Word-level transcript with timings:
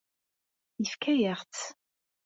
Yefka-yaɣ-tt. 0.81 1.63